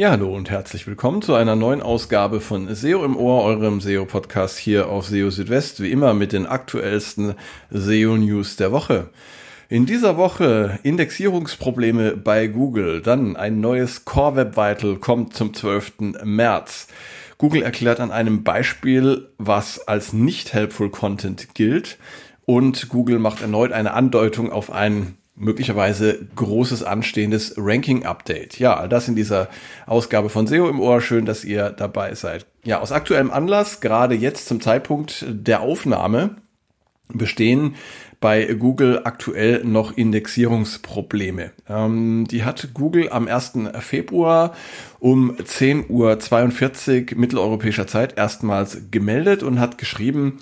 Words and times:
Ja, 0.00 0.12
hallo 0.12 0.34
und 0.34 0.48
herzlich 0.48 0.86
willkommen 0.86 1.20
zu 1.20 1.34
einer 1.34 1.56
neuen 1.56 1.82
Ausgabe 1.82 2.40
von 2.40 2.74
SEO 2.74 3.04
im 3.04 3.18
Ohr, 3.18 3.44
eurem 3.44 3.82
SEO-Podcast 3.82 4.56
hier 4.56 4.88
auf 4.88 5.08
SEO 5.08 5.28
Südwest, 5.28 5.82
wie 5.82 5.90
immer 5.90 6.14
mit 6.14 6.32
den 6.32 6.46
aktuellsten 6.46 7.34
SEO-News 7.68 8.56
der 8.56 8.72
Woche. 8.72 9.10
In 9.68 9.84
dieser 9.84 10.16
Woche 10.16 10.78
Indexierungsprobleme 10.84 12.16
bei 12.16 12.46
Google, 12.46 13.02
dann 13.02 13.36
ein 13.36 13.60
neues 13.60 14.06
Core 14.06 14.36
Web 14.36 14.56
Vital 14.56 14.96
kommt 14.96 15.34
zum 15.34 15.52
12. 15.52 16.14
März. 16.24 16.88
Google 17.36 17.60
erklärt 17.60 18.00
an 18.00 18.10
einem 18.10 18.42
Beispiel, 18.42 19.28
was 19.36 19.86
als 19.86 20.14
nicht 20.14 20.54
helpful 20.54 20.88
Content 20.88 21.54
gilt 21.54 21.98
und 22.46 22.88
Google 22.88 23.18
macht 23.18 23.42
erneut 23.42 23.72
eine 23.72 23.92
Andeutung 23.92 24.50
auf 24.50 24.72
ein 24.72 25.18
möglicherweise 25.40 26.28
großes 26.36 26.84
anstehendes 26.84 27.54
Ranking-Update. 27.56 28.58
Ja, 28.58 28.86
das 28.86 29.08
in 29.08 29.16
dieser 29.16 29.48
Ausgabe 29.86 30.28
von 30.28 30.46
SEO 30.46 30.68
im 30.68 30.78
Ohr. 30.78 31.00
Schön, 31.00 31.24
dass 31.24 31.44
ihr 31.44 31.70
dabei 31.70 32.14
seid. 32.14 32.46
Ja, 32.64 32.80
aus 32.80 32.92
aktuellem 32.92 33.30
Anlass, 33.30 33.80
gerade 33.80 34.14
jetzt 34.14 34.46
zum 34.46 34.60
Zeitpunkt 34.60 35.24
der 35.28 35.62
Aufnahme, 35.62 36.36
bestehen 37.08 37.74
bei 38.20 38.44
Google 38.52 39.00
aktuell 39.04 39.64
noch 39.64 39.96
Indexierungsprobleme. 39.96 41.52
Ähm, 41.68 42.26
die 42.30 42.44
hat 42.44 42.68
Google 42.74 43.08
am 43.10 43.26
1. 43.26 43.52
Februar 43.80 44.54
um 44.98 45.36
10.42 45.36 47.12
Uhr 47.12 47.18
mitteleuropäischer 47.18 47.86
Zeit 47.86 48.18
erstmals 48.18 48.90
gemeldet 48.90 49.42
und 49.42 49.58
hat 49.58 49.78
geschrieben, 49.78 50.38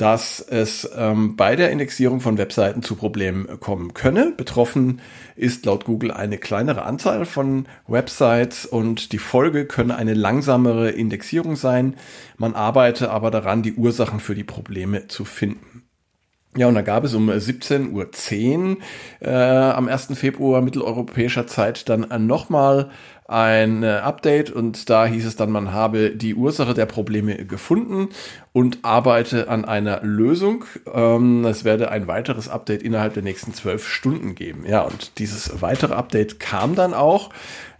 dass 0.00 0.40
es 0.40 0.88
ähm, 0.96 1.36
bei 1.36 1.56
der 1.56 1.70
Indexierung 1.70 2.20
von 2.20 2.38
Webseiten 2.38 2.82
zu 2.82 2.96
Problemen 2.96 3.60
kommen 3.60 3.92
könne. 3.92 4.32
Betroffen 4.34 5.02
ist 5.36 5.66
laut 5.66 5.84
Google 5.84 6.10
eine 6.10 6.38
kleinere 6.38 6.84
Anzahl 6.84 7.26
von 7.26 7.66
Websites 7.86 8.64
und 8.64 9.12
die 9.12 9.18
Folge 9.18 9.66
könne 9.66 9.96
eine 9.96 10.14
langsamere 10.14 10.90
Indexierung 10.90 11.54
sein. 11.54 11.96
Man 12.38 12.54
arbeite 12.54 13.10
aber 13.10 13.30
daran, 13.30 13.62
die 13.62 13.74
Ursachen 13.74 14.20
für 14.20 14.34
die 14.34 14.44
Probleme 14.44 15.08
zu 15.08 15.26
finden. 15.26 15.84
Ja, 16.56 16.66
und 16.66 16.74
da 16.74 16.82
gab 16.82 17.04
es 17.04 17.14
um 17.14 17.30
17.10 17.30 17.90
Uhr 17.92 18.78
äh, 19.20 19.30
am 19.30 19.86
1. 19.86 20.18
Februar 20.18 20.62
mitteleuropäischer 20.62 21.46
Zeit 21.46 21.88
dann 21.88 22.06
nochmal 22.26 22.90
ein 23.30 23.84
äh, 23.84 23.86
Update 23.86 24.50
und 24.50 24.90
da 24.90 25.06
hieß 25.06 25.24
es 25.24 25.36
dann, 25.36 25.50
man 25.50 25.72
habe 25.72 26.10
die 26.10 26.34
Ursache 26.34 26.74
der 26.74 26.86
Probleme 26.86 27.44
gefunden 27.44 28.08
und 28.52 28.78
arbeite 28.82 29.48
an 29.48 29.64
einer 29.64 30.00
Lösung. 30.02 30.64
Ähm, 30.92 31.44
es 31.44 31.64
werde 31.64 31.92
ein 31.92 32.08
weiteres 32.08 32.48
Update 32.48 32.82
innerhalb 32.82 33.14
der 33.14 33.22
nächsten 33.22 33.54
zwölf 33.54 33.86
Stunden 33.86 34.34
geben. 34.34 34.64
Ja, 34.66 34.80
und 34.82 35.18
dieses 35.20 35.62
weitere 35.62 35.94
Update 35.94 36.40
kam 36.40 36.74
dann 36.74 36.92
auch, 36.92 37.30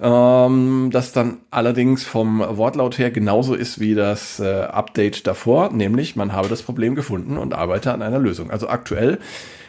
ähm, 0.00 0.90
das 0.92 1.10
dann 1.10 1.38
allerdings 1.50 2.04
vom 2.04 2.38
Wortlaut 2.38 2.98
her 2.98 3.10
genauso 3.10 3.54
ist 3.54 3.80
wie 3.80 3.96
das 3.96 4.38
äh, 4.38 4.62
Update 4.62 5.26
davor, 5.26 5.72
nämlich 5.72 6.14
man 6.14 6.32
habe 6.32 6.48
das 6.48 6.62
Problem 6.62 6.94
gefunden 6.94 7.36
und 7.36 7.54
arbeite 7.54 7.92
an 7.92 8.02
einer 8.02 8.20
Lösung. 8.20 8.52
Also 8.52 8.68
aktuell 8.68 9.18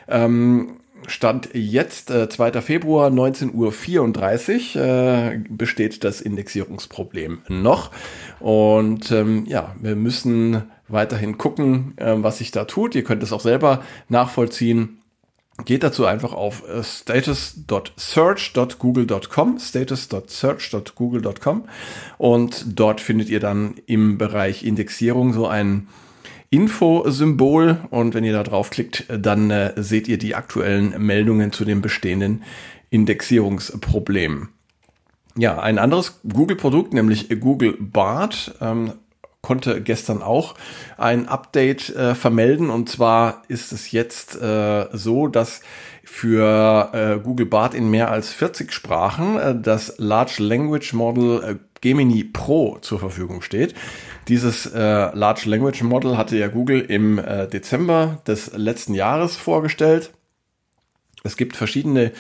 ähm, 0.08 0.81
Stand 1.08 1.50
jetzt, 1.54 2.12
äh, 2.12 2.30
2. 2.30 2.62
Februar, 2.62 3.10
19.34 3.10 4.76
Uhr, 4.76 4.84
äh, 4.84 5.40
besteht 5.50 6.04
das 6.04 6.22
Indexierungsproblem 6.22 7.40
noch. 7.50 7.90
Und 8.40 9.12
ähm, 9.12 9.46
ja, 9.48 9.76
wir 9.80 9.96
müssen 9.96 10.64
weiterhin 10.88 11.38
gucken, 11.38 11.94
äh, 11.98 12.16
was 12.18 12.40
sich 12.40 12.50
da 12.52 12.66
tut. 12.66 12.96
Ihr 12.96 13.04
könnt 13.04 13.24
es 13.24 13.34
auch 13.34 13.42
selber 13.42 13.84
nachvollziehen. 14.10 15.02
Geht 15.66 15.84
dazu 15.84 16.06
einfach 16.06 16.32
auf 16.34 16.64
äh, 16.68 16.84
status.search.google.com, 16.84 19.60
status.search.google.com 19.60 21.66
und 22.18 22.80
dort 22.80 23.02
findet 23.02 23.30
ihr 23.30 23.40
dann 23.40 23.76
im 23.86 24.18
Bereich 24.18 24.64
Indexierung 24.64 25.34
so 25.34 25.46
einen 25.48 25.90
Info-Symbol 26.52 27.80
und 27.90 28.14
wenn 28.14 28.26
ihr 28.26 28.34
da 28.34 28.44
draufklickt, 28.44 29.06
dann 29.10 29.50
äh, 29.50 29.74
seht 29.78 30.08
ihr 30.08 30.18
die 30.18 30.36
aktuellen 30.36 30.94
Meldungen 31.04 31.52
zu 31.52 31.66
dem 31.66 31.82
bestehenden 31.82 32.44
Indexierungsproblem. 32.90 34.50
Ja, 35.38 35.60
ein 35.60 35.80
anderes 35.80 36.20
Google-Produkt, 36.28 36.94
nämlich 36.94 37.30
Google 37.40 37.78
Bart, 37.80 38.54
ähm, 38.60 38.92
konnte 39.42 39.82
gestern 39.82 40.22
auch 40.22 40.56
ein 40.98 41.28
Update 41.28 41.90
äh, 41.96 42.16
vermelden. 42.16 42.70
Und 42.70 42.90
zwar 42.90 43.44
ist 43.48 43.72
es 43.72 43.92
jetzt 43.92 44.40
äh, 44.42 44.88
so, 44.92 45.28
dass 45.28 45.62
für 46.04 46.90
äh, 46.94 47.24
Google 47.24 47.46
Bart 47.46 47.74
in 47.74 47.90
mehr 47.90 48.12
als 48.12 48.32
40 48.34 48.74
Sprachen 48.74 49.40
äh, 49.40 49.56
das 49.60 49.96
Large 49.98 50.44
Language 50.44 50.94
Model 50.94 51.44
äh, 51.44 51.56
Gemini 51.82 52.24
Pro 52.24 52.78
zur 52.82 53.00
Verfügung 53.00 53.42
steht. 53.42 53.74
Dieses 54.28 54.68
äh, 54.68 54.80
Large 54.80 55.50
Language 55.50 55.82
Model 55.84 56.18
hatte 56.18 56.38
ja 56.38 56.48
Google 56.48 56.82
im 56.82 57.20
äh, 57.20 57.48
Dezember 57.48 58.22
des 58.28 58.54
letzten 58.56 58.94
Jahres 58.94 59.36
vorgestellt. 59.36 60.12
Es 61.24 61.38
gibt 61.38 61.56
verschiedene 61.56 62.12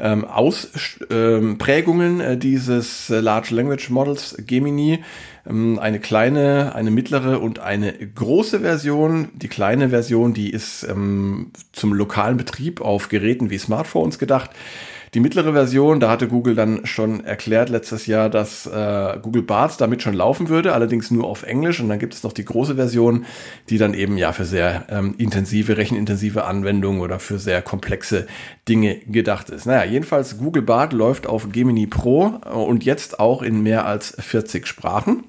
ähm, 0.00 0.24
Ausprägungen 0.24 2.20
äh, 2.20 2.38
dieses 2.38 3.10
äh, 3.10 3.20
Large 3.20 3.54
Language 3.54 3.90
Models 3.90 4.36
Gemini. 4.46 5.02
Ähm, 5.48 5.78
eine 5.78 6.00
kleine, 6.00 6.74
eine 6.74 6.90
mittlere 6.90 7.40
und 7.40 7.58
eine 7.58 7.92
große 7.92 8.60
Version. 8.60 9.30
Die 9.34 9.48
kleine 9.48 9.90
Version, 9.90 10.34
die 10.34 10.50
ist 10.50 10.84
ähm, 10.84 11.52
zum 11.72 11.92
lokalen 11.92 12.36
Betrieb 12.36 12.80
auf 12.80 13.08
Geräten 13.08 13.50
wie 13.50 13.58
Smartphones 13.58 14.18
gedacht. 14.18 14.50
Die 15.14 15.20
mittlere 15.20 15.52
Version, 15.52 16.00
da 16.00 16.10
hatte 16.10 16.28
Google 16.28 16.54
dann 16.54 16.84
schon 16.84 17.24
erklärt 17.24 17.68
letztes 17.68 18.06
Jahr, 18.06 18.28
dass 18.28 18.66
äh, 18.66 19.18
Google 19.22 19.42
Bart 19.42 19.80
damit 19.80 20.02
schon 20.02 20.14
laufen 20.14 20.48
würde, 20.48 20.74
allerdings 20.74 21.10
nur 21.10 21.26
auf 21.26 21.42
Englisch. 21.42 21.80
Und 21.80 21.88
dann 21.88 21.98
gibt 21.98 22.14
es 22.14 22.22
noch 22.22 22.32
die 22.32 22.44
große 22.44 22.74
Version, 22.74 23.24
die 23.70 23.78
dann 23.78 23.94
eben 23.94 24.18
ja 24.18 24.32
für 24.32 24.44
sehr 24.44 24.86
ähm, 24.90 25.14
intensive, 25.18 25.76
rechenintensive 25.76 26.44
Anwendungen 26.44 27.00
oder 27.00 27.18
für 27.18 27.38
sehr 27.38 27.62
komplexe 27.62 28.26
Dinge 28.68 28.96
gedacht 29.06 29.50
ist. 29.50 29.66
Naja, 29.66 29.90
jedenfalls 29.90 30.38
Google 30.38 30.62
Bart 30.62 30.92
läuft 30.92 31.26
auf 31.26 31.50
Gemini 31.52 31.86
Pro 31.86 32.26
und 32.26 32.84
jetzt 32.84 33.20
auch 33.20 33.42
in 33.42 33.62
mehr 33.62 33.86
als 33.86 34.14
40 34.18 34.66
Sprachen. 34.66 35.24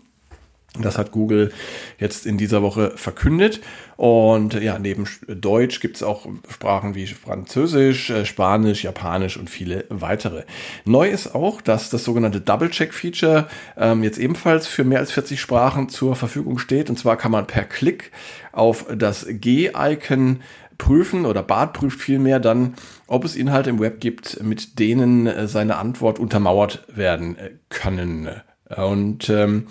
Das 0.77 0.97
hat 0.97 1.11
Google 1.11 1.51
jetzt 1.97 2.25
in 2.25 2.37
dieser 2.37 2.61
Woche 2.61 2.91
verkündet. 2.95 3.59
Und 3.97 4.53
ja, 4.53 4.77
neben 4.77 5.05
Deutsch 5.27 5.79
gibt 5.79 5.97
es 5.97 6.03
auch 6.03 6.27
Sprachen 6.47 6.95
wie 6.95 7.07
Französisch, 7.07 8.11
äh, 8.11 8.25
Spanisch, 8.25 8.83
Japanisch 8.83 9.37
und 9.37 9.49
viele 9.49 9.85
weitere. 9.89 10.43
Neu 10.85 11.09
ist 11.09 11.33
auch, 11.33 11.61
dass 11.61 11.89
das 11.89 12.03
sogenannte 12.03 12.39
Double-Check-Feature 12.39 13.47
ähm, 13.77 14.03
jetzt 14.03 14.19
ebenfalls 14.19 14.67
für 14.67 14.83
mehr 14.83 14.99
als 14.99 15.11
40 15.11 15.41
Sprachen 15.41 15.89
zur 15.89 16.15
Verfügung 16.15 16.59
steht. 16.59 16.89
Und 16.89 16.97
zwar 16.97 17.17
kann 17.17 17.31
man 17.31 17.47
per 17.47 17.63
Klick 17.63 18.11
auf 18.51 18.85
das 18.95 19.25
G-Icon 19.27 20.41
prüfen 20.77 21.25
oder 21.25 21.43
Bart 21.43 21.73
prüft 21.73 21.99
vielmehr 21.99 22.39
dann, 22.39 22.75
ob 23.05 23.25
es 23.25 23.35
Inhalte 23.35 23.69
im 23.69 23.79
Web 23.79 23.99
gibt, 23.99 24.41
mit 24.41 24.79
denen 24.79 25.27
äh, 25.27 25.47
seine 25.47 25.77
Antwort 25.77 26.19
untermauert 26.19 26.85
werden 26.87 27.37
äh, 27.37 27.51
können. 27.69 28.29
Und 28.75 29.29
ähm, 29.29 29.65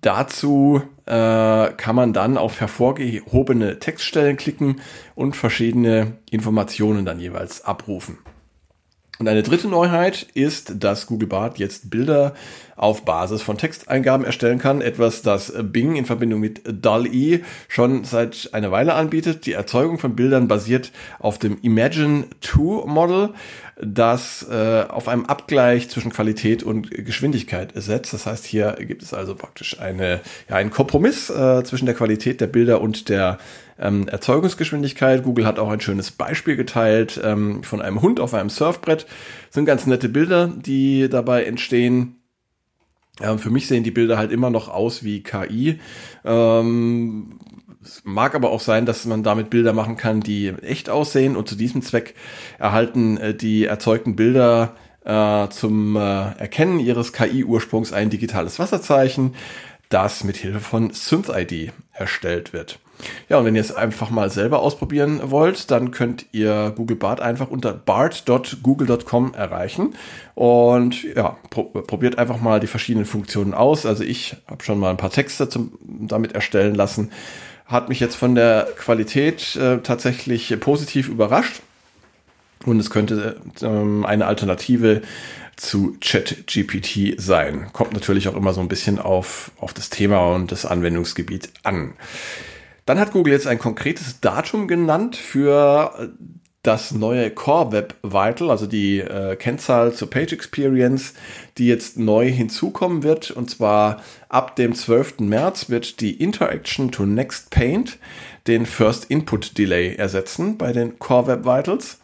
Dazu 0.00 0.82
äh, 1.06 1.12
kann 1.72 1.96
man 1.96 2.12
dann 2.12 2.36
auf 2.36 2.60
hervorgehobene 2.60 3.78
Textstellen 3.78 4.36
klicken 4.36 4.80
und 5.14 5.36
verschiedene 5.36 6.18
Informationen 6.30 7.04
dann 7.04 7.18
jeweils 7.18 7.64
abrufen. 7.64 8.18
Und 9.18 9.28
eine 9.28 9.42
dritte 9.42 9.68
Neuheit 9.68 10.26
ist, 10.34 10.82
dass 10.82 11.06
Google 11.06 11.28
Bart 11.28 11.58
jetzt 11.58 11.90
Bilder 11.90 12.34
auf 12.76 13.06
Basis 13.06 13.40
von 13.40 13.56
Texteingaben 13.56 14.26
erstellen 14.26 14.58
kann. 14.58 14.82
Etwas, 14.82 15.22
das 15.22 15.52
Bing 15.62 15.96
in 15.96 16.04
Verbindung 16.04 16.40
mit 16.40 16.60
DAL-E 16.66 17.40
schon 17.68 18.04
seit 18.04 18.50
einer 18.52 18.70
Weile 18.70 18.92
anbietet. 18.92 19.46
Die 19.46 19.52
Erzeugung 19.52 19.98
von 19.98 20.14
Bildern 20.14 20.48
basiert 20.48 20.92
auf 21.18 21.38
dem 21.38 21.58
Imagine 21.62 22.26
2 22.42 22.86
Model, 22.86 23.30
das 23.80 24.46
äh, 24.50 24.84
auf 24.88 25.08
einem 25.08 25.24
Abgleich 25.24 25.88
zwischen 25.88 26.12
Qualität 26.12 26.62
und 26.62 26.90
Geschwindigkeit 26.90 27.72
setzt. 27.74 28.12
Das 28.12 28.26
heißt, 28.26 28.44
hier 28.44 28.76
gibt 28.80 29.02
es 29.02 29.14
also 29.14 29.34
praktisch 29.34 29.80
eine, 29.80 30.20
ja, 30.50 30.56
einen 30.56 30.70
Kompromiss 30.70 31.30
äh, 31.30 31.64
zwischen 31.64 31.86
der 31.86 31.94
Qualität 31.94 32.42
der 32.42 32.48
Bilder 32.48 32.82
und 32.82 33.08
der 33.08 33.38
ähm, 33.78 34.08
Erzeugungsgeschwindigkeit. 34.08 35.22
Google 35.22 35.46
hat 35.46 35.58
auch 35.58 35.70
ein 35.70 35.80
schönes 35.80 36.10
Beispiel 36.10 36.56
geteilt 36.56 37.20
ähm, 37.22 37.62
von 37.62 37.82
einem 37.82 38.02
Hund 38.02 38.20
auf 38.20 38.34
einem 38.34 38.50
Surfbrett. 38.50 39.06
Das 39.46 39.54
sind 39.54 39.66
ganz 39.66 39.86
nette 39.86 40.08
Bilder, 40.08 40.48
die 40.48 41.08
dabei 41.08 41.44
entstehen. 41.44 42.16
Ähm, 43.20 43.38
für 43.38 43.50
mich 43.50 43.66
sehen 43.66 43.84
die 43.84 43.90
Bilder 43.90 44.18
halt 44.18 44.32
immer 44.32 44.50
noch 44.50 44.68
aus 44.68 45.02
wie 45.02 45.22
KI. 45.22 45.80
Ähm, 46.24 47.38
es 47.82 48.02
mag 48.04 48.34
aber 48.34 48.50
auch 48.50 48.60
sein, 48.60 48.84
dass 48.84 49.04
man 49.04 49.22
damit 49.22 49.50
Bilder 49.50 49.72
machen 49.72 49.96
kann, 49.96 50.20
die 50.20 50.48
echt 50.62 50.90
aussehen 50.90 51.36
und 51.36 51.48
zu 51.48 51.54
diesem 51.54 51.82
Zweck 51.82 52.14
erhalten 52.58 53.16
äh, 53.18 53.34
die 53.34 53.64
erzeugten 53.64 54.16
Bilder 54.16 54.74
äh, 55.04 55.48
zum 55.48 55.96
äh, 55.96 56.00
Erkennen 56.00 56.80
ihres 56.80 57.12
KI-Ursprungs 57.12 57.92
ein 57.92 58.10
digitales 58.10 58.58
Wasserzeichen, 58.58 59.34
das 59.88 60.24
mit 60.24 60.36
Hilfe 60.36 60.60
von 60.60 60.90
SynthID 60.92 61.72
erstellt 61.92 62.52
wird. 62.52 62.80
Ja, 63.28 63.38
und 63.38 63.44
wenn 63.44 63.54
ihr 63.54 63.60
es 63.60 63.74
einfach 63.74 64.10
mal 64.10 64.30
selber 64.30 64.60
ausprobieren 64.60 65.20
wollt, 65.24 65.70
dann 65.70 65.90
könnt 65.90 66.26
ihr 66.32 66.72
Google 66.76 66.96
Bart 66.96 67.20
einfach 67.20 67.50
unter 67.50 67.72
bart.google.com 67.72 69.34
erreichen. 69.34 69.94
Und 70.34 71.02
ja, 71.02 71.36
pro 71.50 71.64
probiert 71.64 72.18
einfach 72.18 72.40
mal 72.40 72.60
die 72.60 72.66
verschiedenen 72.66 73.06
Funktionen 73.06 73.54
aus. 73.54 73.86
Also 73.86 74.04
ich 74.04 74.36
habe 74.48 74.64
schon 74.64 74.78
mal 74.78 74.90
ein 74.90 74.96
paar 74.96 75.10
Texte 75.10 75.48
zum, 75.48 75.72
damit 75.82 76.32
erstellen 76.32 76.74
lassen. 76.74 77.10
Hat 77.66 77.88
mich 77.88 78.00
jetzt 78.00 78.14
von 78.14 78.34
der 78.34 78.68
Qualität 78.76 79.56
äh, 79.56 79.78
tatsächlich 79.78 80.58
positiv 80.60 81.08
überrascht. 81.08 81.62
Und 82.64 82.80
es 82.80 82.90
könnte 82.90 83.36
ähm, 83.62 84.04
eine 84.06 84.26
Alternative 84.26 85.02
zu 85.56 85.96
ChatGPT 86.00 87.18
sein. 87.18 87.68
Kommt 87.72 87.94
natürlich 87.94 88.28
auch 88.28 88.36
immer 88.36 88.52
so 88.52 88.60
ein 88.60 88.68
bisschen 88.68 88.98
auf, 88.98 89.50
auf 89.58 89.72
das 89.72 89.88
Thema 89.88 90.34
und 90.34 90.52
das 90.52 90.66
Anwendungsgebiet 90.66 91.50
an. 91.62 91.94
Dann 92.86 92.98
hat 92.98 93.12
Google 93.12 93.32
jetzt 93.32 93.46
ein 93.46 93.58
konkretes 93.58 94.20
Datum 94.20 94.68
genannt 94.68 95.16
für 95.16 96.10
das 96.66 96.92
neue 96.92 97.30
Core 97.30 97.70
Web 97.72 97.94
Vital, 98.02 98.50
also 98.50 98.66
die 98.66 98.98
äh, 98.98 99.36
Kennzahl 99.36 99.92
zur 99.92 100.10
Page 100.10 100.32
Experience, 100.32 101.14
die 101.58 101.68
jetzt 101.68 101.96
neu 101.96 102.28
hinzukommen 102.28 103.04
wird. 103.04 103.30
Und 103.30 103.50
zwar 103.50 104.02
ab 104.28 104.56
dem 104.56 104.74
12. 104.74 105.20
März 105.20 105.70
wird 105.70 106.00
die 106.00 106.20
Interaction 106.20 106.90
to 106.90 107.06
Next 107.06 107.50
Paint 107.50 107.98
den 108.48 108.66
First 108.66 109.06
Input 109.06 109.58
Delay 109.58 109.94
ersetzen 109.94 110.58
bei 110.58 110.72
den 110.72 110.98
Core 110.98 111.28
Web 111.28 111.44
Vitals. 111.44 111.98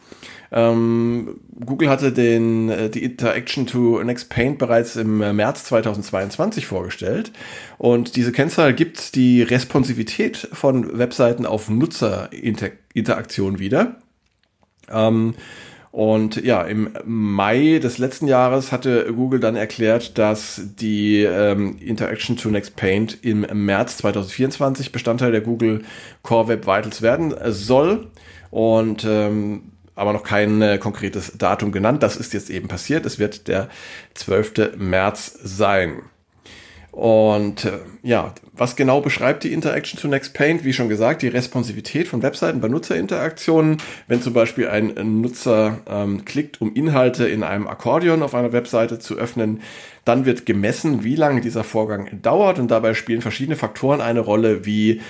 Ähm, 0.55 1.39
Google 1.65 1.89
hatte 1.89 2.11
den, 2.11 2.69
äh, 2.69 2.89
die 2.89 3.03
Interaction 3.03 3.65
to 3.65 4.01
Next 4.03 4.29
Paint 4.29 4.59
bereits 4.59 4.95
im 4.95 5.19
äh, 5.21 5.33
März 5.33 5.63
2022 5.65 6.67
vorgestellt. 6.67 7.31
Und 7.79 8.15
diese 8.15 8.31
Kennzahl 8.31 8.73
gibt 8.73 9.15
die 9.15 9.41
Responsivität 9.41 10.37
von 10.53 10.97
Webseiten 10.97 11.47
auf 11.47 11.69
Nutzerinteraktion 11.69 13.57
wieder. 13.57 13.95
Ähm, 14.91 15.33
und 15.89 16.43
ja, 16.43 16.61
im 16.63 16.91
Mai 17.03 17.79
des 17.81 17.97
letzten 17.97 18.27
Jahres 18.27 18.71
hatte 18.71 19.11
Google 19.13 19.39
dann 19.39 19.55
erklärt, 19.55 20.17
dass 20.19 20.61
die 20.79 21.21
ähm, 21.21 21.77
Interaction 21.79 22.37
to 22.37 22.49
Next 22.49 22.75
Paint 22.75 23.23
im 23.23 23.41
März 23.65 23.97
2024 23.97 24.91
Bestandteil 24.91 25.31
der 25.31 25.41
Google 25.41 25.83
Core 26.21 26.47
Web 26.47 26.67
Vitals 26.67 27.01
werden 27.01 27.33
soll. 27.51 28.07
Und 28.49 29.05
ähm, 29.07 29.71
aber 29.95 30.13
noch 30.13 30.23
kein 30.23 30.61
äh, 30.61 30.77
konkretes 30.77 31.37
Datum 31.37 31.71
genannt. 31.71 32.03
Das 32.03 32.15
ist 32.15 32.33
jetzt 32.33 32.49
eben 32.49 32.67
passiert. 32.67 33.05
Es 33.05 33.19
wird 33.19 33.47
der 33.47 33.69
12. 34.13 34.77
März 34.77 35.37
sein. 35.43 36.03
Und 36.93 37.65
äh, 37.65 37.79
ja, 38.03 38.35
was 38.51 38.75
genau 38.75 39.01
beschreibt 39.01 39.43
die 39.43 39.51
Interaction 39.51 39.99
to 39.99 40.07
Next 40.07 40.35
Paint? 40.35 40.63
Wie 40.63 40.73
schon 40.73 40.89
gesagt, 40.89 41.23
die 41.23 41.27
Responsivität 41.27 42.07
von 42.07 42.21
Webseiten 42.21 42.61
bei 42.61 42.67
Nutzerinteraktionen. 42.67 43.77
Wenn 44.07 44.21
zum 44.21 44.33
Beispiel 44.33 44.67
ein 44.67 44.93
Nutzer 45.19 45.79
ähm, 45.89 46.23
klickt, 46.23 46.61
um 46.61 46.71
Inhalte 46.75 47.27
in 47.27 47.41
einem 47.41 47.67
Akkordeon 47.67 48.21
auf 48.21 48.35
einer 48.35 48.53
Webseite 48.53 48.99
zu 48.99 49.17
öffnen, 49.17 49.61
dann 50.05 50.25
wird 50.27 50.45
gemessen, 50.45 51.03
wie 51.03 51.15
lange 51.15 51.41
dieser 51.41 51.63
Vorgang 51.63 52.21
dauert. 52.21 52.59
Und 52.59 52.69
dabei 52.69 52.93
spielen 52.93 53.21
verschiedene 53.23 53.55
Faktoren 53.55 53.99
eine 53.99 54.19
Rolle, 54.19 54.67
wie 54.67 55.01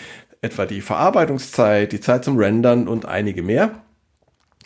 etwa 0.41 0.65
die 0.65 0.79
Verarbeitungszeit, 0.79 1.91
die 1.91 1.99
Zeit 1.99 2.23
zum 2.23 2.37
Rendern 2.37 2.87
und 2.87 3.05
einige 3.05 3.43
mehr. 3.43 3.82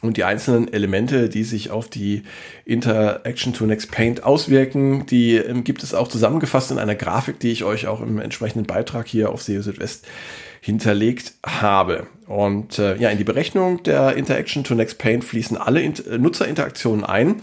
Und 0.02 0.18
die 0.18 0.24
einzelnen 0.24 0.72
Elemente, 0.72 1.28
die 1.28 1.44
sich 1.44 1.72
auf 1.72 1.90
die 1.90 2.24
Interaction 2.66 3.54
to 3.54 3.66
Next 3.66 3.92
Paint 3.92 4.24
auswirken, 4.24 5.06
die 5.08 5.36
ähm, 5.36 5.64
gibt 5.64 5.82
es 5.82 5.94
auch 5.94 6.08
zusammengefasst 6.08 6.72
in 6.72 6.78
einer 6.78 6.96
Grafik, 6.96 7.40
die 7.40 7.52
ich 7.52 7.64
euch 7.64 7.88
auch 7.88 8.02
im 8.02 8.20
entsprechenden 8.20 8.68
Beitrag 8.68 9.08
hier 9.08 9.32
auf 9.32 9.42
SEO 9.42 9.62
Südwest 9.62 10.06
hinterlegt 10.62 11.34
habe. 11.46 12.08
Und 12.28 12.78
äh, 12.78 12.98
ja, 12.98 13.10
in 13.10 13.18
die 13.18 13.24
Berechnung 13.24 13.82
der 13.84 14.16
Interaction 14.16 14.64
to 14.64 14.76
Next 14.76 14.98
Paint 15.00 15.24
fließen 15.24 15.58
alle 15.58 15.82
Int 15.82 16.06
Nutzerinteraktionen 16.20 17.04
ein 17.04 17.42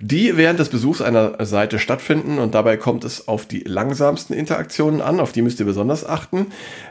die 0.00 0.36
während 0.36 0.60
des 0.60 0.68
Besuchs 0.68 1.00
einer 1.00 1.44
Seite 1.44 1.78
stattfinden 1.78 2.38
und 2.38 2.54
dabei 2.54 2.76
kommt 2.76 3.04
es 3.04 3.26
auf 3.26 3.46
die 3.46 3.60
langsamsten 3.60 4.34
Interaktionen 4.34 5.00
an, 5.00 5.18
auf 5.18 5.32
die 5.32 5.42
müsst 5.42 5.58
ihr 5.60 5.66
besonders 5.66 6.06
achten, 6.06 6.46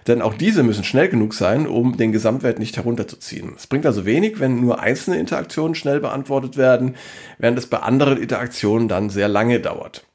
denn 0.07 0.21
auch 0.21 0.33
diese 0.33 0.63
müssen 0.63 0.83
schnell 0.83 1.07
genug 1.07 1.33
sein, 1.33 1.67
um 1.67 1.97
den 1.97 2.11
Gesamtwert 2.11 2.59
nicht 2.59 2.75
herunterzuziehen. 2.75 3.53
Es 3.55 3.67
bringt 3.67 3.85
also 3.85 4.05
wenig, 4.05 4.39
wenn 4.39 4.59
nur 4.59 4.79
einzelne 4.79 5.17
Interaktionen 5.17 5.75
schnell 5.75 5.99
beantwortet 5.99 6.57
werden, 6.57 6.95
während 7.37 7.57
es 7.57 7.67
bei 7.67 7.79
anderen 7.79 8.17
Interaktionen 8.17 8.87
dann 8.87 9.09
sehr 9.09 9.27
lange 9.27 9.59
dauert. 9.59 10.06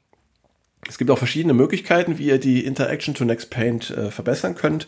Es 0.89 0.97
gibt 0.97 1.09
auch 1.09 1.17
verschiedene 1.17 1.53
Möglichkeiten, 1.53 2.17
wie 2.17 2.27
ihr 2.27 2.39
die 2.39 2.65
Interaction 2.65 3.13
to 3.15 3.25
Next 3.25 3.49
Paint 3.49 3.89
äh, 3.91 4.11
verbessern 4.11 4.55
könnt. 4.55 4.87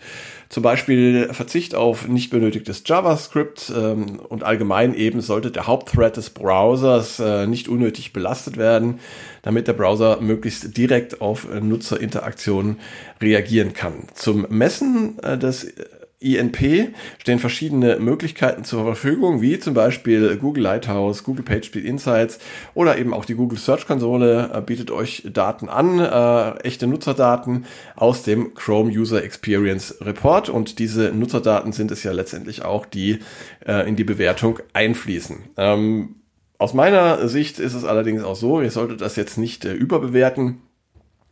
Zum 0.50 0.62
Beispiel 0.62 1.30
Verzicht 1.32 1.74
auf 1.74 2.08
nicht 2.08 2.30
benötigtes 2.30 2.84
JavaScript 2.86 3.72
ähm, 3.76 4.20
und 4.20 4.44
allgemein 4.44 4.94
eben 4.94 5.22
sollte 5.22 5.52
der 5.52 5.68
Hauptthread 5.68 6.18
des 6.18 6.30
Browsers 6.30 7.20
äh, 7.20 7.48
nicht 7.48 7.68
unnötig 7.68 8.14
belastet 8.14 8.58
werden, 8.58 9.00
damit 9.42 9.68
der 9.68 9.74
Browser 9.74 10.22
möglichst 10.22 10.78
direkt 10.78 11.22
auf 11.22 11.48
äh, 11.52 11.62
Nutzerinteraktionen 11.62 12.80
reagieren 13.22 13.74
kann. 13.74 13.94
Zum 14.14 14.46
Messen 14.50 15.18
äh, 15.24 15.38
des 15.38 15.74
INP 16.20 16.94
stehen 17.18 17.40
verschiedene 17.40 17.98
Möglichkeiten 18.00 18.64
zur 18.64 18.84
Verfügung, 18.84 19.42
wie 19.42 19.60
zum 19.60 19.74
Beispiel 19.74 20.38
Google 20.38 20.64
Lighthouse, 20.64 21.24
Google 21.24 21.44
PageSpeed 21.44 21.84
Insights 21.84 22.40
oder 22.74 22.98
eben 22.98 23.14
auch 23.14 23.26
die 23.26 23.36
Google 23.36 23.58
Search 23.58 23.86
Konsole 23.86 24.52
äh, 24.54 24.62
bietet 24.62 24.92
euch 24.92 25.28
Daten 25.32 25.70
an, 25.70 26.00
äh, 26.00 26.60
echte 26.64 26.88
Nutzerdaten 26.88 27.66
aus 27.96 28.24
dem 28.24 28.54
Chrome 28.56 28.92
User 28.92 29.24
Experience 29.24 29.98
Report 30.02 30.50
und 30.50 30.80
diese 30.80 31.12
Nutzerdaten 31.12 31.74
sind 31.74 31.92
es 31.92 32.04
ja 32.04 32.12
letztendlich 32.12 32.64
auch, 32.64 32.86
die 32.86 33.20
äh, 33.66 33.88
in 33.88 33.96
die 33.96 34.04
Bewertung 34.04 34.60
einfließen. 34.74 35.38
Ähm, 35.58 36.16
aus 36.58 36.74
meiner 36.74 37.28
Sicht 37.28 37.60
ist 37.60 37.74
es 37.74 37.84
allerdings 37.84 38.24
auch 38.24 38.36
so, 38.36 38.62
ihr 38.62 38.72
solltet 38.72 39.02
das 39.02 39.18
jetzt 39.18 39.38
nicht 39.38 39.66
äh, 39.66 39.74
überbewerten. 39.74 40.62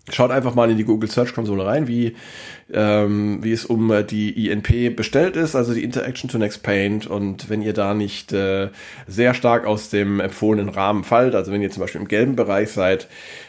Schaut 0.09 0.31
einfach 0.31 0.53
mal 0.53 0.69
in 0.69 0.77
die 0.77 0.83
Google 0.83 1.09
Search 1.09 1.33
Konsole 1.33 1.65
rein, 1.65 1.87
wie, 1.87 2.17
ähm, 2.73 3.41
wie 3.41 3.53
es 3.53 3.63
um 3.63 3.89
äh, 3.89 4.03
die 4.03 4.49
INP 4.49 4.97
bestellt 4.97 5.37
ist, 5.37 5.55
also 5.55 5.73
die 5.73 5.83
Interaction 5.83 6.29
to 6.29 6.37
Next 6.37 6.61
Paint. 6.61 7.07
Und 7.07 7.49
wenn 7.49 7.61
ihr 7.61 7.71
da 7.71 7.93
nicht 7.93 8.33
äh, 8.33 8.67
sehr 9.07 9.33
stark 9.33 9.65
aus 9.65 9.89
dem 9.89 10.19
empfohlenen 10.19 10.67
Rahmen 10.67 11.05
fallt, 11.05 11.35
also 11.35 11.53
wenn 11.53 11.61
ihr 11.61 11.71
zum 11.71 11.81
Beispiel 11.81 12.01
im 12.01 12.09
gelben 12.09 12.35
Bereich 12.35 12.71
seid, 12.71 13.07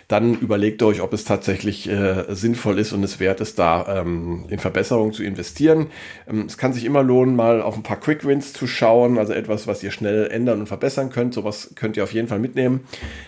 dann 0.08 0.34
überlegt 0.34 0.82
euch, 0.82 1.00
ob 1.00 1.12
es 1.12 1.24
tatsächlich 1.24 1.88
äh, 1.88 2.24
sinnvoll 2.28 2.78
ist 2.78 2.92
und 2.92 3.02
es 3.02 3.20
wert 3.20 3.40
ist, 3.40 3.58
da 3.58 4.00
ähm, 4.00 4.44
in 4.48 4.58
Verbesserungen 4.58 5.12
zu 5.12 5.22
investieren. 5.22 5.86
Ähm, 6.28 6.44
es 6.46 6.58
kann 6.58 6.72
sich 6.72 6.84
immer 6.84 7.02
lohnen, 7.02 7.36
mal 7.36 7.62
auf 7.62 7.74
ein 7.74 7.82
paar 7.82 7.98
Quick 7.98 8.26
Wins 8.26 8.52
zu 8.52 8.66
schauen, 8.66 9.18
also 9.18 9.32
etwas, 9.32 9.66
was 9.66 9.82
ihr 9.82 9.90
schnell 9.90 10.26
ändern 10.26 10.60
und 10.60 10.66
verbessern 10.66 11.10
könnt. 11.10 11.34
Sowas 11.34 11.72
könnt 11.74 11.96
ihr 11.96 12.04
auf 12.04 12.12
jeden 12.12 12.28
Fall 12.28 12.38
mitnehmen. 12.38 12.86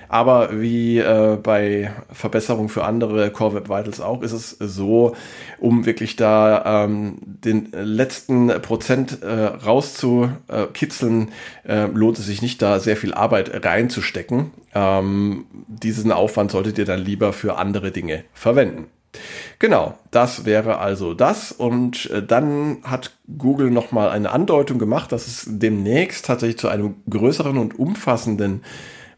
Aber 0.09 0.61
wie 0.61 0.99
äh, 0.99 1.39
bei 1.43 1.93
Verbesserungen 2.13 2.69
für 2.69 2.85
andere 2.85 3.16
Core 3.31 3.55
Web 3.55 3.69
Vitals 3.69 4.01
auch, 4.01 4.23
ist 4.23 4.33
es 4.33 4.51
so, 4.51 5.15
um 5.59 5.87
wirklich 5.87 6.17
da 6.17 6.85
ähm, 6.85 7.19
den 7.23 7.71
letzten 7.73 8.49
Prozent 8.63 9.23
äh, 9.23 9.45
rauszukitzeln, 9.45 11.31
äh, 11.67 11.87
lohnt 11.87 12.19
es 12.19 12.27
sich 12.27 12.43
nicht, 12.43 12.63
da 12.63 12.79
sehr 12.79 12.97
viel 12.97 13.15
Arbeit 13.15 13.65
reinzustecken. 13.65 14.51
Ähm, 14.75 15.47
diesen 15.69 16.13
Aufwand 16.13 16.51
solltet 16.51 16.79
ihr 16.79 16.85
dann 16.85 17.01
lieber 17.01 17.33
für 17.33 17.57
andere 17.59 17.91
Dinge 17.91 18.25
verwenden. 18.33 18.87
Genau, 19.59 19.99
das 20.11 20.45
wäre 20.45 20.79
also 20.79 21.15
das. 21.15 21.53
Und 21.53 22.11
äh, 22.11 22.23
dann 22.23 22.79
hat 22.83 23.17
Google 23.39 23.71
nochmal 23.71 24.11
eine 24.11 24.31
Andeutung 24.31 24.79
gemacht, 24.79 25.13
dass 25.13 25.27
es 25.27 25.47
demnächst 25.49 26.27
tatsächlich 26.27 26.59
zu 26.59 26.69
einem 26.69 26.97
größeren 27.09 27.59
und 27.59 27.79
umfassenden 27.79 28.63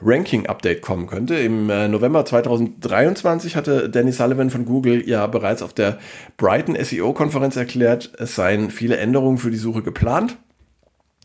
Ranking-Update 0.00 0.80
kommen 0.80 1.06
könnte. 1.06 1.36
Im 1.36 1.70
äh, 1.70 1.88
November 1.88 2.24
2023 2.24 3.56
hatte 3.56 3.88
Danny 3.90 4.12
Sullivan 4.12 4.50
von 4.50 4.64
Google 4.64 5.08
ja 5.08 5.26
bereits 5.26 5.62
auf 5.62 5.72
der 5.72 5.98
Brighton 6.36 6.76
SEO-Konferenz 6.80 7.56
erklärt, 7.56 8.12
es 8.18 8.34
seien 8.34 8.70
viele 8.70 8.96
Änderungen 8.96 9.38
für 9.38 9.50
die 9.50 9.56
Suche 9.56 9.82
geplant. 9.82 10.36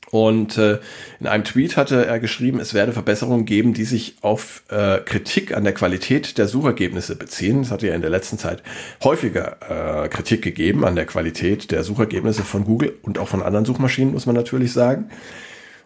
Und 0.10 0.60
äh, 0.60 0.80
in 1.20 1.26
einem 1.26 1.44
Tweet 1.44 1.76
hatte 1.76 2.06
er 2.06 2.20
geschrieben, 2.20 2.60
es 2.60 2.76
werde 2.76 2.94
Verbesserungen 2.94 3.46
geben, 3.46 3.74
die 3.74 3.84
sich 3.84 4.18
auf 4.22 4.62
äh, 4.70 5.00
Kritik 5.00 5.56
an 5.56 5.64
der 5.64 5.74
Qualität 5.74 6.38
der 6.38 6.48
Suchergebnisse 6.48 7.16
beziehen. 7.16 7.62
Es 7.62 7.72
hat 7.72 7.82
ja 7.82 7.96
in 7.96 8.02
der 8.02 8.12
letzten 8.12 8.38
Zeit 8.38 8.62
häufiger 9.04 10.08
Kritik 10.12 10.44
gegeben 10.44 10.86
an 10.86 10.96
der 10.96 11.08
Qualität 11.08 11.72
der 11.72 11.84
Suchergebnisse 11.84 12.44
von 12.44 12.64
Google 12.64 12.94
und 13.02 13.18
auch 13.18 13.28
von 13.28 13.42
anderen 13.42 13.66
Suchmaschinen, 13.66 14.14
muss 14.14 14.28
man 14.28 14.36
natürlich 14.36 14.72
sagen. 14.72 15.10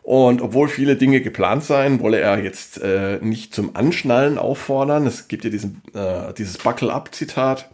Und 0.07 0.41
obwohl 0.41 0.69
viele 0.69 0.95
Dinge 0.95 1.19
geplant 1.19 1.65
seien, 1.65 1.99
wolle 1.99 2.21
er 2.21 2.41
jetzt 2.41 2.81
äh, 2.81 3.19
nicht 3.21 3.53
zum 3.53 3.75
Anschnallen 3.75 4.37
auffordern. 4.37 5.05
Es 5.05 5.27
gibt 5.27 5.43
ja 5.43 5.49
diesen, 5.49 5.81
äh, 5.93 6.33
dieses 6.33 6.59
Buckle-up-Zitat. 6.59 7.69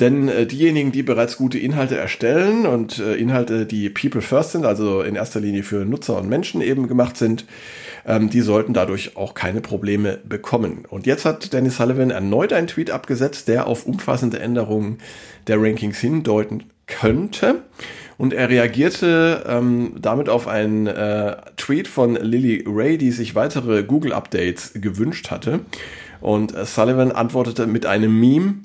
Denn 0.00 0.30
äh, 0.30 0.46
diejenigen, 0.46 0.90
die 0.90 1.02
bereits 1.02 1.36
gute 1.36 1.58
Inhalte 1.58 1.98
erstellen 1.98 2.64
und 2.64 2.98
äh, 2.98 3.14
Inhalte, 3.16 3.66
die 3.66 3.90
People 3.90 4.22
First 4.22 4.52
sind, 4.52 4.64
also 4.64 5.02
in 5.02 5.16
erster 5.16 5.38
Linie 5.38 5.62
für 5.62 5.84
Nutzer 5.84 6.16
und 6.16 6.30
Menschen 6.30 6.62
eben 6.62 6.88
gemacht 6.88 7.18
sind, 7.18 7.44
ähm, 8.06 8.30
die 8.30 8.40
sollten 8.40 8.72
dadurch 8.72 9.18
auch 9.18 9.34
keine 9.34 9.60
Probleme 9.60 10.18
bekommen. 10.24 10.86
Und 10.88 11.04
jetzt 11.04 11.26
hat 11.26 11.52
Dennis 11.52 11.76
Sullivan 11.76 12.10
erneut 12.10 12.54
einen 12.54 12.68
Tweet 12.68 12.90
abgesetzt, 12.90 13.48
der 13.48 13.66
auf 13.66 13.84
umfassende 13.84 14.38
Änderungen 14.38 14.96
der 15.46 15.60
Rankings 15.60 15.98
hindeuten 15.98 16.70
könnte. 16.86 17.64
Und 18.20 18.34
er 18.34 18.50
reagierte 18.50 19.46
ähm, 19.48 19.94
damit 19.98 20.28
auf 20.28 20.46
einen 20.46 20.86
äh, 20.86 21.38
Tweet 21.56 21.88
von 21.88 22.16
Lily 22.16 22.64
Ray, 22.68 22.98
die 22.98 23.12
sich 23.12 23.34
weitere 23.34 23.82
Google-Updates 23.82 24.72
gewünscht 24.74 25.30
hatte. 25.30 25.60
Und 26.20 26.54
äh, 26.54 26.66
Sullivan 26.66 27.12
antwortete 27.12 27.66
mit 27.66 27.86
einem 27.86 28.20
Meme, 28.20 28.56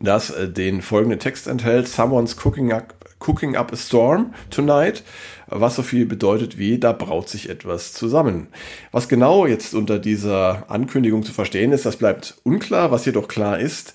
das 0.00 0.30
äh, 0.30 0.48
den 0.48 0.82
folgenden 0.82 1.20
Text 1.20 1.46
enthält. 1.46 1.86
Someone's 1.86 2.36
cooking 2.44 2.72
up, 2.72 2.94
cooking 3.20 3.54
up 3.54 3.72
a 3.72 3.76
storm 3.76 4.34
tonight 4.50 5.04
was 5.46 5.76
so 5.76 5.82
viel 5.82 6.06
bedeutet 6.06 6.58
wie, 6.58 6.78
da 6.78 6.92
braut 6.92 7.28
sich 7.28 7.48
etwas 7.48 7.92
zusammen. 7.92 8.48
Was 8.92 9.08
genau 9.08 9.46
jetzt 9.46 9.74
unter 9.74 9.98
dieser 9.98 10.70
Ankündigung 10.70 11.22
zu 11.22 11.32
verstehen 11.32 11.72
ist, 11.72 11.86
das 11.86 11.96
bleibt 11.96 12.36
unklar. 12.42 12.90
Was 12.90 13.04
jedoch 13.04 13.28
klar 13.28 13.58
ist, 13.58 13.94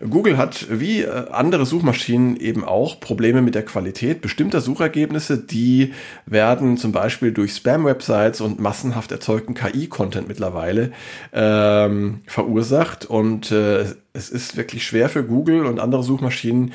Google 0.00 0.36
hat 0.36 0.66
wie 0.70 1.02
äh, 1.02 1.30
andere 1.30 1.66
Suchmaschinen 1.66 2.36
eben 2.36 2.64
auch 2.64 3.00
Probleme 3.00 3.42
mit 3.42 3.54
der 3.54 3.64
Qualität 3.64 4.20
bestimmter 4.20 4.60
Suchergebnisse. 4.60 5.38
Die 5.38 5.92
werden 6.26 6.76
zum 6.76 6.92
Beispiel 6.92 7.32
durch 7.32 7.52
Spam-Websites 7.54 8.40
und 8.40 8.60
massenhaft 8.60 9.10
erzeugten 9.10 9.54
KI-Content 9.54 10.28
mittlerweile 10.28 10.92
ähm, 11.32 12.20
verursacht. 12.26 13.06
Und 13.06 13.50
äh, 13.50 13.86
es 14.12 14.30
ist 14.30 14.56
wirklich 14.56 14.86
schwer 14.86 15.08
für 15.08 15.24
Google 15.24 15.66
und 15.66 15.80
andere 15.80 16.02
Suchmaschinen, 16.02 16.72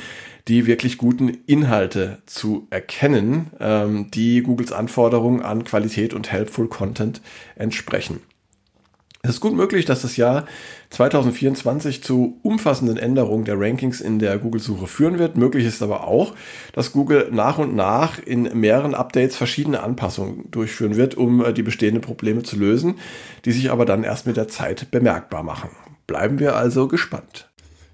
die 0.49 0.65
wirklich 0.65 0.97
guten 0.97 1.29
Inhalte 1.45 2.17
zu 2.25 2.67
erkennen, 2.69 3.51
ähm, 3.59 4.11
die 4.11 4.41
Googles 4.41 4.73
Anforderungen 4.73 5.41
an 5.41 5.63
Qualität 5.63 6.13
und 6.13 6.31
Helpful 6.31 6.67
Content 6.67 7.21
entsprechen. 7.55 8.19
Es 9.25 9.35
ist 9.35 9.39
gut 9.39 9.55
möglich, 9.55 9.85
dass 9.85 10.01
das 10.01 10.17
Jahr 10.17 10.43
2024 10.89 12.03
zu 12.03 12.39
umfassenden 12.43 12.97
Änderungen 12.97 13.45
der 13.45 13.57
Rankings 13.57 14.01
in 14.01 14.19
der 14.19 14.37
Google-Suche 14.37 14.85
führen 14.85 15.17
wird. 15.17 15.37
Möglich 15.37 15.65
ist 15.65 15.81
aber 15.81 16.05
auch, 16.05 16.35
dass 16.73 16.91
Google 16.91 17.29
nach 17.31 17.57
und 17.57 17.73
nach 17.73 18.19
in 18.19 18.43
mehreren 18.59 18.93
Updates 18.93 19.37
verschiedene 19.37 19.81
Anpassungen 19.81 20.51
durchführen 20.51 20.97
wird, 20.97 21.15
um 21.15 21.43
äh, 21.43 21.53
die 21.53 21.63
bestehenden 21.63 22.01
Probleme 22.01 22.43
zu 22.43 22.57
lösen, 22.57 22.95
die 23.45 23.53
sich 23.53 23.71
aber 23.71 23.85
dann 23.85 24.03
erst 24.03 24.27
mit 24.27 24.35
der 24.35 24.49
Zeit 24.49 24.91
bemerkbar 24.91 25.43
machen. 25.43 25.69
Bleiben 26.05 26.39
wir 26.39 26.57
also 26.57 26.89
gespannt. 26.89 27.49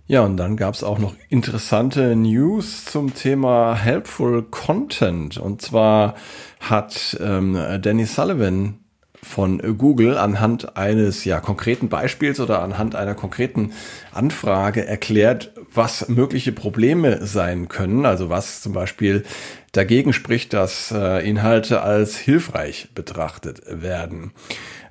Ja, 0.07 0.21
und 0.21 0.35
dann 0.35 0.57
gab 0.57 0.73
es 0.73 0.83
auch 0.83 0.97
noch 0.97 1.13
interessante 1.29 2.15
News 2.15 2.85
zum 2.85 3.13
Thema 3.13 3.75
Helpful 3.75 4.41
Content. 4.49 5.37
Und 5.37 5.61
zwar 5.61 6.15
hat 6.59 7.15
ähm, 7.21 7.55
Danny 7.83 8.07
Sullivan 8.07 8.78
von 9.21 9.77
Google 9.77 10.17
anhand 10.17 10.77
eines 10.77 11.25
ja 11.25 11.39
konkreten 11.39 11.89
Beispiels 11.89 12.39
oder 12.39 12.61
anhand 12.61 12.95
einer 12.95 13.15
konkreten 13.15 13.73
Anfrage 14.13 14.85
erklärt, 14.85 15.51
was 15.73 16.07
mögliche 16.09 16.51
Probleme 16.51 17.25
sein 17.25 17.67
können. 17.67 18.05
Also 18.05 18.29
was 18.29 18.61
zum 18.61 18.73
Beispiel 18.73 19.23
dagegen 19.71 20.13
spricht, 20.13 20.53
dass 20.53 20.91
äh, 20.91 21.27
Inhalte 21.27 21.81
als 21.81 22.17
hilfreich 22.17 22.89
betrachtet 22.95 23.61
werden. 23.67 24.31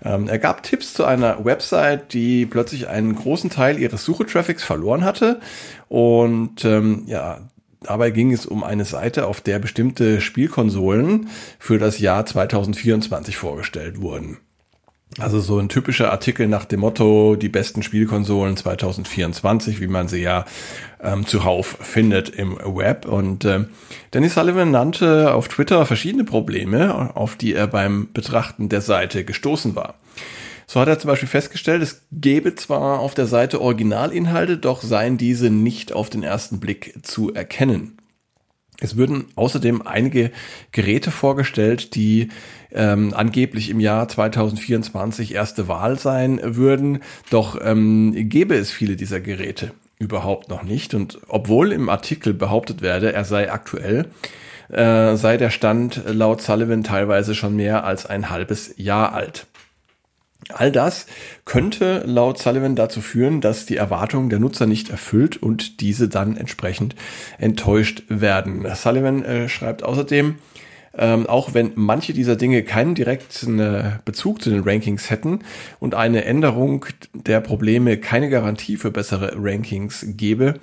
Ähm, 0.05 0.29
er 0.29 0.39
gab 0.39 0.63
Tipps 0.63 0.95
zu 0.95 1.05
einer 1.05 1.45
Website, 1.45 2.13
die 2.13 2.47
plötzlich 2.47 2.89
einen 2.89 3.15
großen 3.17 3.51
Teil 3.51 3.79
ihres 3.79 4.05
Suchetraffics 4.05 4.63
verloren 4.63 5.05
hatte. 5.05 5.41
Und 5.89 6.65
ähm, 6.65 7.03
ja, 7.07 7.41
Dabei 7.83 8.11
ging 8.11 8.33
es 8.33 8.47
um 8.47 8.65
eine 8.65 8.85
Seite, 8.85 9.27
auf 9.27 9.41
der 9.41 9.59
bestimmte 9.59 10.21
Spielkonsolen 10.21 11.29
für 11.59 11.79
das 11.79 11.99
Jahr 11.99 12.27
2024 12.27 13.37
vorgestellt 13.37 14.01
wurden. 14.01 14.39
Also 15.19 15.41
so 15.41 15.59
ein 15.59 15.69
typischer 15.69 16.13
Artikel 16.13 16.47
nach 16.47 16.65
dem 16.65 16.81
Motto, 16.81 17.35
die 17.35 17.49
besten 17.49 17.83
Spielkonsolen 17.83 18.57
2024, 18.57 19.81
wie 19.81 19.89
man 19.89 20.07
sie 20.07 20.21
ja 20.23 20.45
ähm, 21.03 21.27
zuhauf 21.27 21.79
findet 21.81 22.29
im 22.29 22.57
Web. 22.57 23.07
Und 23.07 23.45
äh, 23.45 23.65
Danny 24.11 24.29
Sullivan 24.29 24.71
nannte 24.71 25.33
auf 25.35 25.49
Twitter 25.49 25.87
verschiedene 25.87 26.25
Probleme, 26.25 27.17
auf 27.17 27.37
die 27.37 27.55
er 27.55 27.67
beim 27.67 28.09
Betrachten 28.13 28.69
der 28.69 28.81
Seite 28.81 29.25
gestoßen 29.25 29.75
war. 29.75 29.95
So 30.71 30.81
hat 30.81 30.89
er 30.89 30.99
zum 30.99 31.09
Beispiel 31.09 31.31
festgestellt, 31.31 31.83
es 31.83 32.03
gäbe 32.13 32.55
zwar 32.55 33.01
auf 33.01 33.15
der 33.15 33.27
Seite 33.27 33.63
Originalinhalte, 33.63 34.59
doch 34.59 34.83
seien 34.83 35.17
diese 35.17 35.49
nicht 35.49 35.95
auf 35.95 36.11
den 36.11 36.23
ersten 36.23 36.61
Blick 36.61 36.99
zu 37.03 37.33
erkennen. 37.33 37.97
Es 38.79 38.95
würden 38.95 39.25
außerdem 39.35 39.81
einige 39.87 40.31
Geräte 40.71 41.11
vorgestellt, 41.11 41.95
die 41.95 42.29
ähm, 42.71 43.15
angeblich 43.15 43.71
im 43.71 43.81
Jahr 43.81 44.09
2024 44.09 45.35
erste 45.35 45.69
Wahl 45.69 45.99
sein 45.99 46.39
würden. 46.43 47.01
Doch 47.31 47.59
ähm, 47.65 48.13
gäbe 48.29 48.55
es 48.55 48.71
viele 48.71 48.97
dieser 48.97 49.21
Geräte 49.21 49.73
überhaupt 49.99 50.51
noch 50.51 50.65
nicht. 50.65 50.93
Und 50.93 51.19
obwohl 51.29 51.73
im 51.73 51.89
Artikel 51.89 52.35
behauptet 52.35 52.83
werde, 52.83 53.15
er 53.15 53.25
sei 53.25 53.51
aktuell, 53.51 54.11
äh, 54.69 55.17
sei 55.17 55.39
der 55.39 55.51
Stand 55.51 56.03
laut 56.07 56.43
Sullivan 56.43 56.85
teilweise 56.85 57.35
schon 57.35 57.57
mehr 57.57 57.85
als 57.85 58.05
ein 58.05 58.29
halbes 58.29 58.75
Jahr 58.77 59.15
alt. 59.15 59.47
All 60.51 60.73
das 60.73 61.07
könnte 61.45 62.05
laut 62.07 62.39
Sullivan 62.39 62.75
dazu 62.75 63.01
führen, 63.01 63.41
dass 63.41 63.67
die 63.67 63.77
Erwartungen 63.77 64.31
der 64.31 64.39
Nutzer 64.39 64.67
nicht 64.67 64.89
erfüllt 64.89 65.37
und 65.37 65.81
diese 65.81 66.09
dann 66.09 66.37
entsprechend 66.37 66.95
enttäuscht 67.39 68.05
werden. 68.09 68.67
Sullivan 68.75 69.25
äh, 69.25 69.49
schreibt 69.49 69.83
außerdem, 69.83 70.37
ähm, 70.97 71.27
auch 71.27 71.55
wenn 71.55 71.73
manche 71.75 72.13
dieser 72.13 72.37
Dinge 72.37 72.63
keinen 72.63 72.95
direkten 72.95 73.59
äh, 73.59 73.99
Bezug 74.05 74.41
zu 74.41 74.51
den 74.51 74.63
Rankings 74.63 75.11
hätten 75.11 75.41
und 75.81 75.95
eine 75.95 76.25
Änderung 76.25 76.87
der 77.13 77.41
Probleme 77.41 77.99
keine 77.99 78.31
Garantie 78.31 78.77
für 78.77 78.91
bessere 78.91 79.33
Rankings 79.37 80.07
gebe, 80.09 80.55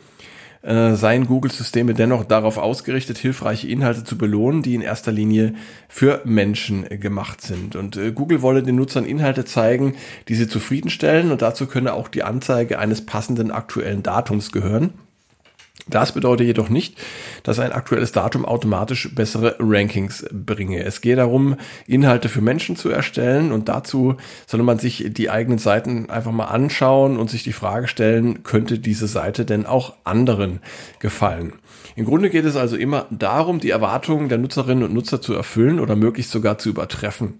äh, 0.65 0.95
seien 0.95 1.27
Google-Systeme 1.27 1.93
dennoch 1.93 2.25
darauf 2.25 2.57
ausgerichtet, 2.57 3.17
hilfreiche 3.17 3.67
Inhalte 3.67 4.03
zu 4.03 4.17
belohnen, 4.17 4.63
die 4.63 4.73
in 4.73 4.81
erster 4.81 5.11
Linie 5.11 5.53
für 5.87 6.21
Menschen 6.25 6.89
äh, 6.89 6.97
gemacht 6.97 7.41
sind. 7.41 7.75
Und 7.75 7.97
äh, 7.97 8.11
Google 8.11 8.41
wolle 8.41 8.63
den 8.63 8.75
Nutzern 8.75 9.05
Inhalte 9.05 9.45
zeigen, 9.45 9.95
die 10.27 10.35
sie 10.35 10.47
zufriedenstellen 10.47 11.31
und 11.31 11.41
dazu 11.41 11.67
könne 11.67 11.93
auch 11.93 12.07
die 12.07 12.23
Anzeige 12.23 12.79
eines 12.79 13.05
passenden 13.05 13.51
aktuellen 13.51 14.01
Datums 14.01 14.51
gehören. 14.51 14.93
Das 15.87 16.13
bedeutet 16.13 16.47
jedoch 16.47 16.69
nicht, 16.69 16.97
dass 17.43 17.59
ein 17.59 17.71
aktuelles 17.71 18.11
Datum 18.11 18.43
automatisch 18.43 19.13
bessere 19.13 19.55
Rankings 19.59 20.25
bringe. 20.31 20.83
Es 20.83 20.99
geht 20.99 21.19
darum, 21.19 21.57
Inhalte 21.85 22.27
für 22.27 22.41
Menschen 22.41 22.75
zu 22.75 22.89
erstellen 22.89 23.51
und 23.51 23.69
dazu 23.69 24.15
soll 24.47 24.63
man 24.63 24.79
sich 24.79 25.05
die 25.09 25.29
eigenen 25.29 25.59
Seiten 25.59 26.09
einfach 26.09 26.31
mal 26.31 26.45
anschauen 26.45 27.17
und 27.17 27.29
sich 27.29 27.43
die 27.43 27.53
Frage 27.53 27.87
stellen, 27.87 28.41
könnte 28.41 28.79
diese 28.79 29.07
Seite 29.07 29.45
denn 29.45 29.67
auch 29.67 29.93
anderen 30.05 30.59
gefallen? 30.99 31.53
Im 31.95 32.05
Grunde 32.05 32.31
geht 32.31 32.45
es 32.45 32.55
also 32.55 32.75
immer 32.75 33.05
darum, 33.11 33.59
die 33.59 33.69
Erwartungen 33.69 34.27
der 34.27 34.39
Nutzerinnen 34.39 34.83
und 34.83 34.93
Nutzer 34.93 35.21
zu 35.21 35.35
erfüllen 35.35 35.79
oder 35.79 35.95
möglichst 35.95 36.31
sogar 36.31 36.57
zu 36.57 36.69
übertreffen. 36.69 37.39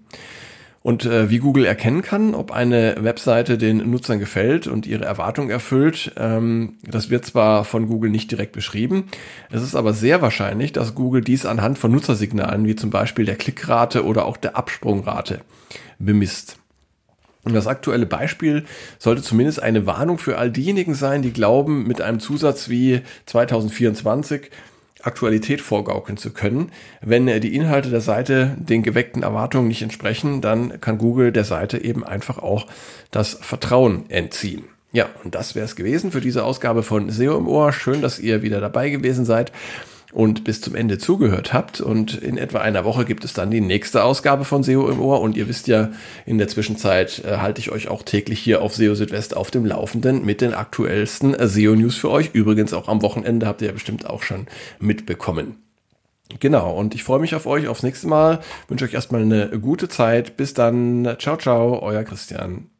Und 0.86 1.04
äh, 1.04 1.30
wie 1.30 1.38
Google 1.38 1.64
erkennen 1.64 2.00
kann, 2.00 2.32
ob 2.32 2.52
eine 2.52 2.94
Webseite 3.00 3.58
den 3.58 3.90
Nutzern 3.90 4.20
gefällt 4.20 4.68
und 4.68 4.86
ihre 4.86 5.04
Erwartungen 5.04 5.50
erfüllt, 5.50 6.12
ähm, 6.16 6.74
das 6.88 7.10
wird 7.10 7.26
zwar 7.26 7.64
von 7.64 7.88
Google 7.88 8.08
nicht 8.08 8.30
direkt 8.30 8.52
beschrieben, 8.52 9.08
es 9.50 9.64
ist 9.64 9.74
aber 9.74 9.94
sehr 9.94 10.22
wahrscheinlich, 10.22 10.70
dass 10.72 10.94
Google 10.94 11.22
dies 11.22 11.44
anhand 11.44 11.76
von 11.76 11.90
Nutzersignalen 11.90 12.66
wie 12.66 12.76
zum 12.76 12.90
Beispiel 12.90 13.24
der 13.24 13.34
Klickrate 13.34 14.04
oder 14.04 14.26
auch 14.26 14.36
der 14.36 14.56
Absprungrate 14.56 15.40
bemisst. 15.98 16.56
Und 17.42 17.54
das 17.54 17.66
aktuelle 17.66 18.06
Beispiel 18.06 18.64
sollte 19.00 19.22
zumindest 19.22 19.60
eine 19.60 19.86
Warnung 19.86 20.18
für 20.18 20.38
all 20.38 20.52
diejenigen 20.52 20.94
sein, 20.94 21.20
die 21.20 21.32
glauben, 21.32 21.88
mit 21.88 22.00
einem 22.00 22.20
Zusatz 22.20 22.68
wie 22.68 23.00
2024 23.26 24.52
Aktualität 25.06 25.60
vorgaukeln 25.60 26.18
zu 26.18 26.30
können. 26.32 26.70
Wenn 27.00 27.26
die 27.26 27.54
Inhalte 27.54 27.90
der 27.90 28.00
Seite 28.00 28.56
den 28.58 28.82
geweckten 28.82 29.22
Erwartungen 29.22 29.68
nicht 29.68 29.82
entsprechen, 29.82 30.40
dann 30.40 30.80
kann 30.80 30.98
Google 30.98 31.32
der 31.32 31.44
Seite 31.44 31.82
eben 31.82 32.04
einfach 32.04 32.38
auch 32.38 32.66
das 33.10 33.38
Vertrauen 33.40 34.08
entziehen. 34.10 34.64
Ja, 34.92 35.08
und 35.24 35.34
das 35.34 35.54
wäre 35.54 35.64
es 35.64 35.76
gewesen 35.76 36.10
für 36.10 36.20
diese 36.20 36.44
Ausgabe 36.44 36.82
von 36.82 37.10
SEO 37.10 37.36
im 37.36 37.48
Ohr. 37.48 37.72
Schön, 37.72 38.00
dass 38.00 38.18
ihr 38.18 38.42
wieder 38.42 38.60
dabei 38.60 38.88
gewesen 38.88 39.24
seid 39.24 39.52
und 40.16 40.44
bis 40.44 40.62
zum 40.62 40.74
Ende 40.74 40.96
zugehört 40.96 41.52
habt. 41.52 41.82
Und 41.82 42.14
in 42.14 42.38
etwa 42.38 42.60
einer 42.60 42.86
Woche 42.86 43.04
gibt 43.04 43.22
es 43.26 43.34
dann 43.34 43.50
die 43.50 43.60
nächste 43.60 44.02
Ausgabe 44.02 44.46
von 44.46 44.62
SEO 44.62 44.88
im 44.88 44.98
Ohr. 44.98 45.20
Und 45.20 45.36
ihr 45.36 45.46
wisst 45.46 45.68
ja, 45.68 45.90
in 46.24 46.38
der 46.38 46.48
Zwischenzeit 46.48 47.22
äh, 47.22 47.36
halte 47.36 47.60
ich 47.60 47.70
euch 47.70 47.88
auch 47.88 48.02
täglich 48.02 48.38
hier 48.38 48.62
auf 48.62 48.74
SEO 48.74 48.94
Südwest 48.94 49.36
auf 49.36 49.50
dem 49.50 49.66
Laufenden 49.66 50.24
mit 50.24 50.40
den 50.40 50.54
aktuellsten 50.54 51.34
äh, 51.34 51.46
SEO-News 51.46 51.96
für 51.96 52.08
euch. 52.08 52.30
Übrigens 52.32 52.72
auch 52.72 52.88
am 52.88 53.02
Wochenende 53.02 53.46
habt 53.46 53.60
ihr 53.60 53.68
ja 53.68 53.74
bestimmt 53.74 54.08
auch 54.08 54.22
schon 54.22 54.46
mitbekommen. 54.80 55.58
Genau, 56.40 56.74
und 56.74 56.94
ich 56.94 57.04
freue 57.04 57.20
mich 57.20 57.34
auf 57.34 57.44
euch 57.44 57.68
aufs 57.68 57.82
nächste 57.82 58.08
Mal. 58.08 58.40
Wünsche 58.68 58.86
euch 58.86 58.94
erstmal 58.94 59.20
eine 59.20 59.50
gute 59.60 59.90
Zeit. 59.90 60.38
Bis 60.38 60.54
dann. 60.54 61.16
Ciao, 61.18 61.36
ciao, 61.36 61.82
euer 61.82 62.04
Christian. 62.04 62.70